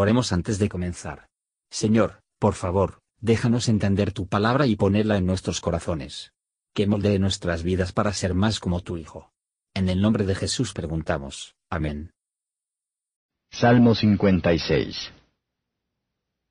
Oremos 0.00 0.32
antes 0.32 0.58
de 0.58 0.70
comenzar. 0.70 1.28
Señor, 1.70 2.22
por 2.38 2.54
favor, 2.54 3.02
déjanos 3.20 3.68
entender 3.68 4.12
tu 4.12 4.26
palabra 4.26 4.64
y 4.66 4.74
ponerla 4.74 5.18
en 5.18 5.26
nuestros 5.26 5.60
corazones. 5.60 6.32
Que 6.72 6.86
moldee 6.86 7.18
nuestras 7.18 7.62
vidas 7.62 7.92
para 7.92 8.14
ser 8.14 8.32
más 8.32 8.60
como 8.60 8.80
tu 8.80 8.96
Hijo. 8.96 9.30
En 9.74 9.90
el 9.90 10.00
nombre 10.00 10.24
de 10.24 10.34
Jesús 10.34 10.72
preguntamos. 10.72 11.54
Amén. 11.68 12.12
Salmo 13.50 13.94
56 13.94 15.12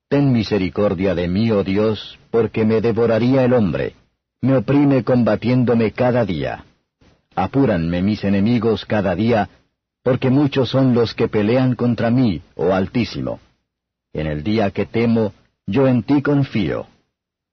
Ten 0.09 0.31
misericordia 0.31 1.15
de 1.15 1.27
mí, 1.27 1.49
oh 1.49 1.63
Dios, 1.63 2.19
porque 2.29 2.65
me 2.65 2.81
devoraría 2.81 3.43
el 3.45 3.53
hombre. 3.53 3.95
Me 4.41 4.57
oprime 4.57 5.03
combatiéndome 5.03 5.91
cada 5.91 6.23
día. 6.23 6.65
Apúranme 7.33 8.03
mis 8.03 8.23
enemigos 8.23 8.85
cada 8.85 9.15
día, 9.15 9.49
porque 10.09 10.31
muchos 10.31 10.69
son 10.69 10.95
los 10.95 11.13
que 11.13 11.27
pelean 11.27 11.75
contra 11.75 12.09
mí, 12.09 12.41
oh 12.55 12.73
Altísimo. 12.73 13.39
En 14.11 14.25
el 14.25 14.41
día 14.41 14.71
que 14.71 14.87
temo, 14.87 15.33
yo 15.67 15.87
en 15.87 16.01
ti 16.01 16.23
confío. 16.23 16.87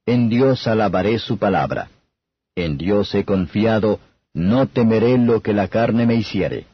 En 0.07 0.30
Dios 0.30 0.66
alabaré 0.66 1.19
su 1.19 1.37
palabra. 1.37 1.91
En 2.55 2.79
Dios 2.79 3.15
he 3.15 3.27
confiado, 3.27 4.01
no 4.33 4.69
temeré 4.69 5.19
lo 5.19 5.43
que 5.43 5.53
la 5.53 5.69
carne 5.69 6.07
me 6.07 6.15
hiciere. 6.15 6.65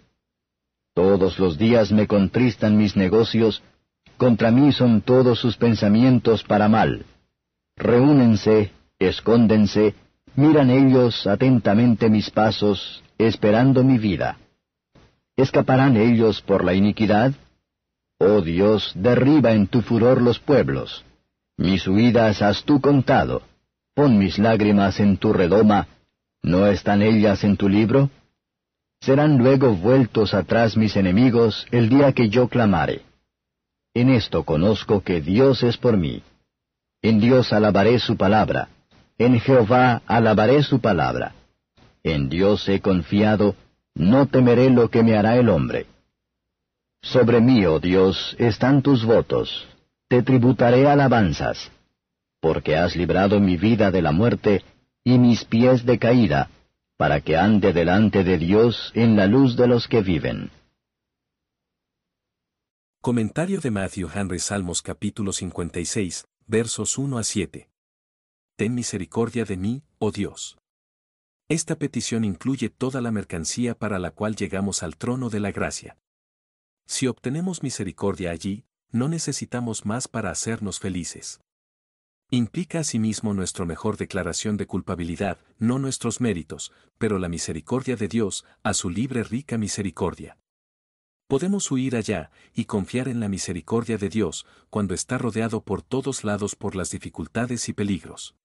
Todos 0.94 1.40
los 1.40 1.58
días 1.58 1.90
me 1.90 2.06
contristan 2.06 2.76
mis 2.76 2.94
negocios, 2.94 3.60
contra 4.18 4.52
mí 4.52 4.70
son 4.70 5.00
todos 5.00 5.40
sus 5.40 5.56
pensamientos 5.56 6.44
para 6.44 6.68
mal. 6.68 7.06
Reúnense, 7.76 8.70
escóndense, 9.00 9.96
miran 10.36 10.70
ellos 10.70 11.26
atentamente 11.26 12.08
mis 12.08 12.30
pasos, 12.30 13.02
esperando 13.18 13.82
mi 13.82 13.98
vida. 13.98 14.38
¿Escaparán 15.36 15.96
ellos 15.96 16.42
por 16.42 16.64
la 16.64 16.74
iniquidad? 16.74 17.32
Oh 18.18 18.40
Dios, 18.40 18.92
derriba 18.94 19.52
en 19.52 19.66
tu 19.66 19.82
furor 19.82 20.20
los 20.20 20.38
pueblos. 20.38 21.04
Mis 21.56 21.86
huidas 21.86 22.42
has 22.42 22.64
tú 22.64 22.80
contado. 22.80 23.42
Pon 23.94 24.18
mis 24.18 24.38
lágrimas 24.38 25.00
en 25.00 25.16
tu 25.16 25.32
redoma. 25.32 25.88
¿No 26.42 26.66
están 26.66 27.02
ellas 27.02 27.44
en 27.44 27.56
tu 27.56 27.68
libro? 27.68 28.10
Serán 29.00 29.38
luego 29.38 29.74
vueltos 29.74 30.34
atrás 30.34 30.76
mis 30.76 30.96
enemigos 30.96 31.66
el 31.70 31.88
día 31.88 32.12
que 32.12 32.28
yo 32.28 32.48
clamare. 32.48 33.02
En 33.94 34.08
esto 34.08 34.44
conozco 34.44 35.02
que 35.02 35.20
Dios 35.20 35.62
es 35.62 35.76
por 35.76 35.96
mí. 35.96 36.22
En 37.02 37.20
Dios 37.20 37.52
alabaré 37.52 37.98
su 37.98 38.16
palabra. 38.16 38.68
En 39.18 39.40
Jehová 39.40 40.02
alabaré 40.06 40.62
su 40.62 40.80
palabra. 40.80 41.34
En 42.02 42.28
Dios 42.28 42.68
he 42.68 42.80
confiado, 42.80 43.54
no 43.94 44.26
temeré 44.26 44.70
lo 44.70 44.90
que 44.90 45.02
me 45.02 45.16
hará 45.16 45.36
el 45.36 45.48
hombre. 45.48 45.86
Sobre 47.02 47.40
mí, 47.40 47.64
oh 47.66 47.80
Dios, 47.80 48.36
están 48.38 48.82
tus 48.82 49.04
votos, 49.04 49.66
te 50.08 50.22
tributaré 50.22 50.88
alabanzas, 50.88 51.70
porque 52.40 52.76
has 52.76 52.96
librado 52.96 53.40
mi 53.40 53.56
vida 53.56 53.90
de 53.90 54.02
la 54.02 54.12
muerte 54.12 54.64
y 55.04 55.18
mis 55.18 55.44
pies 55.44 55.84
de 55.84 55.98
caída, 55.98 56.50
para 56.96 57.20
que 57.20 57.36
ande 57.36 57.72
delante 57.72 58.22
de 58.22 58.38
Dios 58.38 58.92
en 58.94 59.16
la 59.16 59.26
luz 59.26 59.56
de 59.56 59.66
los 59.66 59.88
que 59.88 60.02
viven. 60.02 60.50
Comentario 63.00 63.60
de 63.60 63.72
Matthew 63.72 64.10
Henry 64.14 64.38
Salmos 64.38 64.80
capítulo 64.80 65.32
56, 65.32 66.24
versos 66.46 66.96
1 66.98 67.18
a 67.18 67.24
7. 67.24 67.68
Ten 68.54 68.74
misericordia 68.74 69.44
de 69.44 69.56
mí, 69.56 69.82
oh 69.98 70.12
Dios. 70.12 70.61
Esta 71.52 71.78
petición 71.78 72.24
incluye 72.24 72.70
toda 72.70 73.02
la 73.02 73.10
mercancía 73.10 73.78
para 73.78 73.98
la 73.98 74.10
cual 74.12 74.36
llegamos 74.36 74.82
al 74.82 74.96
trono 74.96 75.28
de 75.28 75.38
la 75.38 75.52
gracia. 75.52 75.98
Si 76.86 77.06
obtenemos 77.06 77.62
misericordia 77.62 78.30
allí, 78.30 78.64
no 78.90 79.06
necesitamos 79.10 79.84
más 79.84 80.08
para 80.08 80.30
hacernos 80.30 80.80
felices. 80.80 81.42
Implica 82.30 82.78
asimismo 82.78 83.34
nuestra 83.34 83.66
mejor 83.66 83.98
declaración 83.98 84.56
de 84.56 84.66
culpabilidad, 84.66 85.40
no 85.58 85.78
nuestros 85.78 86.22
méritos, 86.22 86.72
pero 86.96 87.18
la 87.18 87.28
misericordia 87.28 87.96
de 87.96 88.08
Dios, 88.08 88.46
a 88.62 88.72
su 88.72 88.88
libre 88.88 89.22
rica 89.22 89.58
misericordia. 89.58 90.38
Podemos 91.28 91.70
huir 91.70 91.96
allá 91.96 92.30
y 92.54 92.64
confiar 92.64 93.08
en 93.08 93.20
la 93.20 93.28
misericordia 93.28 93.98
de 93.98 94.08
Dios 94.08 94.46
cuando 94.70 94.94
está 94.94 95.18
rodeado 95.18 95.62
por 95.62 95.82
todos 95.82 96.24
lados 96.24 96.56
por 96.56 96.74
las 96.74 96.90
dificultades 96.92 97.68
y 97.68 97.74
peligros. 97.74 98.36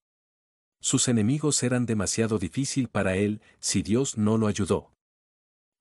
Sus 0.79 1.07
enemigos 1.07 1.63
eran 1.63 1.85
demasiado 1.85 2.39
difícil 2.39 2.87
para 2.87 3.15
él 3.15 3.41
si 3.59 3.81
Dios 3.81 4.17
no 4.17 4.37
lo 4.37 4.47
ayudó. 4.47 4.91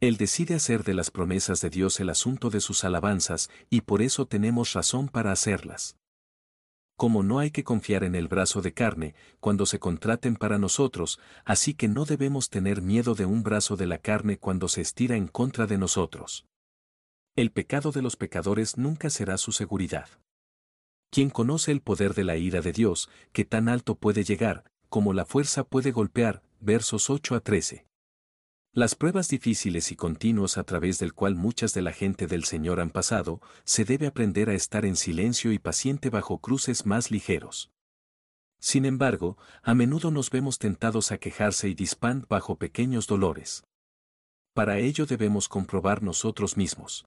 Él 0.00 0.16
decide 0.16 0.54
hacer 0.54 0.84
de 0.84 0.94
las 0.94 1.10
promesas 1.10 1.60
de 1.60 1.70
Dios 1.70 2.00
el 2.00 2.10
asunto 2.10 2.50
de 2.50 2.60
sus 2.60 2.84
alabanzas 2.84 3.50
y 3.70 3.82
por 3.82 4.02
eso 4.02 4.26
tenemos 4.26 4.72
razón 4.74 5.08
para 5.08 5.32
hacerlas. 5.32 5.96
Como 6.96 7.22
no 7.22 7.38
hay 7.38 7.50
que 7.50 7.64
confiar 7.64 8.04
en 8.04 8.14
el 8.14 8.26
brazo 8.26 8.62
de 8.62 8.72
carne 8.72 9.14
cuando 9.40 9.66
se 9.66 9.78
contraten 9.78 10.36
para 10.36 10.58
nosotros, 10.58 11.20
así 11.44 11.74
que 11.74 11.88
no 11.88 12.06
debemos 12.06 12.48
tener 12.48 12.80
miedo 12.80 13.14
de 13.14 13.26
un 13.26 13.42
brazo 13.42 13.76
de 13.76 13.86
la 13.86 13.98
carne 13.98 14.38
cuando 14.38 14.68
se 14.68 14.80
estira 14.80 15.16
en 15.16 15.28
contra 15.28 15.66
de 15.66 15.76
nosotros. 15.76 16.46
El 17.34 17.52
pecado 17.52 17.92
de 17.92 18.00
los 18.00 18.16
pecadores 18.16 18.78
nunca 18.78 19.10
será 19.10 19.36
su 19.36 19.52
seguridad. 19.52 20.08
Quien 21.10 21.28
conoce 21.28 21.70
el 21.70 21.82
poder 21.82 22.14
de 22.14 22.24
la 22.24 22.36
ira 22.36 22.62
de 22.62 22.72
Dios, 22.72 23.10
que 23.32 23.44
tan 23.44 23.68
alto 23.68 23.94
puede 23.94 24.24
llegar, 24.24 24.64
como 24.88 25.12
la 25.12 25.24
fuerza 25.24 25.64
puede 25.64 25.90
golpear, 25.92 26.42
versos 26.60 27.10
8 27.10 27.34
a 27.34 27.40
13. 27.40 27.86
Las 28.72 28.94
pruebas 28.94 29.28
difíciles 29.28 29.90
y 29.90 29.96
continuos 29.96 30.58
a 30.58 30.64
través 30.64 30.98
del 30.98 31.14
cual 31.14 31.34
muchas 31.34 31.72
de 31.72 31.82
la 31.82 31.92
gente 31.92 32.26
del 32.26 32.44
Señor 32.44 32.80
han 32.80 32.90
pasado, 32.90 33.40
se 33.64 33.84
debe 33.84 34.06
aprender 34.06 34.50
a 34.50 34.54
estar 34.54 34.84
en 34.84 34.96
silencio 34.96 35.52
y 35.52 35.58
paciente 35.58 36.10
bajo 36.10 36.38
cruces 36.38 36.84
más 36.84 37.10
ligeros. 37.10 37.70
Sin 38.58 38.84
embargo, 38.84 39.38
a 39.62 39.74
menudo 39.74 40.10
nos 40.10 40.30
vemos 40.30 40.58
tentados 40.58 41.10
a 41.10 41.18
quejarse 41.18 41.68
y 41.68 41.74
dispan 41.74 42.26
bajo 42.28 42.56
pequeños 42.56 43.06
dolores. 43.06 43.64
Para 44.52 44.78
ello 44.78 45.06
debemos 45.06 45.48
comprobar 45.48 46.02
nosotros 46.02 46.56
mismos. 46.56 47.06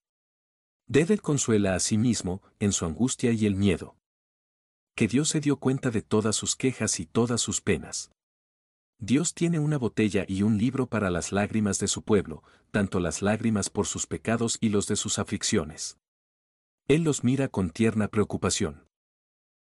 Dedel 0.87 1.21
consuela 1.21 1.75
a 1.75 1.79
sí 1.79 1.97
mismo, 1.97 2.41
en 2.59 2.71
su 2.71 2.85
angustia 2.85 3.31
y 3.31 3.45
el 3.45 3.55
miedo 3.55 3.98
que 4.95 5.07
Dios 5.07 5.29
se 5.29 5.39
dio 5.39 5.57
cuenta 5.57 5.91
de 5.91 6.01
todas 6.01 6.35
sus 6.35 6.55
quejas 6.55 6.99
y 6.99 7.05
todas 7.05 7.41
sus 7.41 7.61
penas. 7.61 8.11
Dios 9.01 9.33
tiene 9.33 9.59
una 9.59 9.77
botella 9.77 10.25
y 10.27 10.41
un 10.43 10.57
libro 10.57 10.87
para 10.87 11.09
las 11.09 11.31
lágrimas 11.31 11.79
de 11.79 11.87
su 11.87 12.03
pueblo, 12.03 12.43
tanto 12.71 12.99
las 12.99 13.21
lágrimas 13.21 13.69
por 13.69 13.87
sus 13.87 14.07
pecados 14.07 14.57
y 14.59 14.69
los 14.69 14.87
de 14.87 14.97
sus 14.97 15.19
aflicciones. 15.19 15.97
Él 16.89 17.03
los 17.03 17.23
mira 17.23 17.47
con 17.47 17.69
tierna 17.69 18.09
preocupación. 18.09 18.83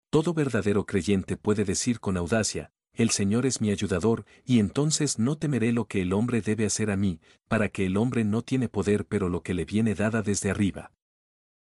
Todo 0.09 0.33
verdadero 0.33 0.85
creyente 0.85 1.35
puede 1.35 1.65
decir 1.65 1.99
con 1.99 2.15
audacia, 2.15 2.71
el 2.93 3.09
Señor 3.09 3.45
es 3.45 3.59
mi 3.59 3.71
ayudador, 3.71 4.25
y 4.45 4.59
entonces 4.59 5.19
no 5.19 5.37
temeré 5.37 5.73
lo 5.73 5.85
que 5.85 6.01
el 6.01 6.13
hombre 6.13 6.41
debe 6.41 6.65
hacer 6.65 6.89
a 6.89 6.95
mí, 6.95 7.19
para 7.49 7.67
que 7.67 7.85
el 7.85 7.97
hombre 7.97 8.23
no 8.23 8.41
tiene 8.41 8.69
poder 8.69 9.05
pero 9.05 9.27
lo 9.27 9.43
que 9.43 9.53
le 9.53 9.65
viene 9.65 9.95
dada 9.95 10.21
desde 10.21 10.49
arriba. 10.49 10.93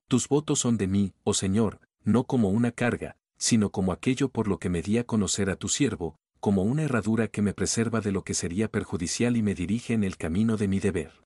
Tus 0.09 0.27
votos 0.27 0.59
son 0.59 0.77
de 0.79 0.89
mí, 0.89 1.15
oh 1.23 1.33
Señor, 1.33 1.81
no 2.03 2.25
como 2.25 2.49
una 2.51 2.73
carga, 2.73 3.17
sino 3.43 3.73
como 3.73 3.91
aquello 3.91 4.29
por 4.29 4.47
lo 4.47 4.61
que 4.61 4.69
me 4.69 4.83
di 4.83 4.99
a 4.99 5.05
conocer 5.05 5.51
a 5.51 5.57
tu 5.57 5.69
siervo, 5.69 6.15
como 6.39 6.63
una 6.63 6.85
herradura 6.85 7.27
que 7.27 7.43
me 7.43 7.53
preserva 7.53 8.01
de 8.01 8.13
lo 8.13 8.23
que 8.23 8.35
sería 8.35 8.71
perjudicial 8.71 9.37
y 9.37 9.43
me 9.43 9.57
dirige 9.57 9.95
en 9.95 10.05
el 10.05 10.17
camino 10.17 10.57
de 10.57 10.69
mi 10.69 10.79
deber. 10.79 11.25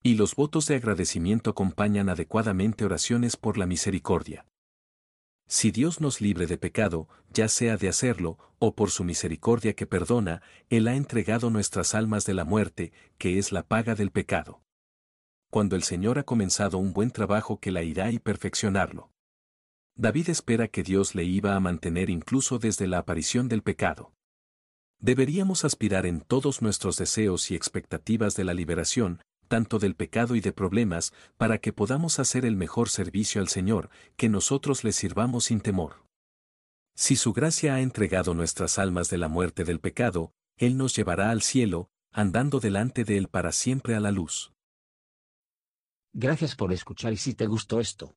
Y 0.00 0.14
los 0.14 0.36
votos 0.36 0.68
de 0.68 0.76
agradecimiento 0.76 1.50
acompañan 1.50 2.08
adecuadamente 2.08 2.84
oraciones 2.84 3.36
por 3.36 3.58
la 3.58 3.66
misericordia. 3.66 4.46
Si 5.48 5.72
Dios 5.72 6.00
nos 6.00 6.20
libre 6.20 6.46
de 6.46 6.56
pecado, 6.56 7.08
ya 7.32 7.48
sea 7.48 7.76
de 7.78 7.88
hacerlo, 7.88 8.38
o 8.60 8.76
por 8.76 8.92
su 8.92 9.02
misericordia 9.02 9.74
que 9.74 9.88
perdona, 9.88 10.40
Él 10.68 10.86
ha 10.86 10.94
entregado 10.94 11.50
nuestras 11.50 11.96
almas 11.96 12.26
de 12.26 12.34
la 12.34 12.44
muerte, 12.44 12.92
que 13.18 13.40
es 13.40 13.50
la 13.50 13.64
paga 13.64 13.96
del 13.96 14.12
pecado. 14.12 14.62
Cuando 15.50 15.74
el 15.74 15.82
Señor 15.82 16.20
ha 16.20 16.22
comenzado 16.22 16.78
un 16.78 16.92
buen 16.92 17.10
trabajo 17.10 17.58
que 17.58 17.72
la 17.72 17.82
irá 17.82 18.12
y 18.12 18.20
perfeccionarlo. 18.20 19.10
David 19.96 20.30
espera 20.30 20.66
que 20.66 20.82
Dios 20.82 21.14
le 21.14 21.24
iba 21.24 21.54
a 21.54 21.60
mantener 21.60 22.10
incluso 22.10 22.58
desde 22.58 22.88
la 22.88 22.98
aparición 22.98 23.48
del 23.48 23.62
pecado. 23.62 24.12
Deberíamos 24.98 25.64
aspirar 25.64 26.04
en 26.04 26.20
todos 26.20 26.62
nuestros 26.62 26.96
deseos 26.96 27.50
y 27.50 27.54
expectativas 27.54 28.34
de 28.34 28.44
la 28.44 28.54
liberación, 28.54 29.20
tanto 29.46 29.78
del 29.78 29.94
pecado 29.94 30.34
y 30.34 30.40
de 30.40 30.52
problemas, 30.52 31.12
para 31.36 31.58
que 31.58 31.72
podamos 31.72 32.18
hacer 32.18 32.44
el 32.44 32.56
mejor 32.56 32.88
servicio 32.88 33.40
al 33.40 33.48
Señor, 33.48 33.88
que 34.16 34.28
nosotros 34.28 34.82
le 34.82 34.92
sirvamos 34.92 35.44
sin 35.44 35.60
temor. 35.60 36.04
Si 36.96 37.14
su 37.14 37.32
gracia 37.32 37.74
ha 37.74 37.80
entregado 37.80 38.34
nuestras 38.34 38.78
almas 38.78 39.10
de 39.10 39.18
la 39.18 39.28
muerte 39.28 39.64
del 39.64 39.78
pecado, 39.78 40.32
Él 40.56 40.76
nos 40.76 40.96
llevará 40.96 41.30
al 41.30 41.42
cielo, 41.42 41.88
andando 42.10 42.58
delante 42.58 43.04
de 43.04 43.16
Él 43.16 43.28
para 43.28 43.52
siempre 43.52 43.94
a 43.94 44.00
la 44.00 44.10
luz. 44.10 44.52
Gracias 46.12 46.56
por 46.56 46.72
escuchar 46.72 47.12
y 47.12 47.16
si 47.16 47.34
te 47.34 47.46
gustó 47.46 47.80
esto, 47.80 48.16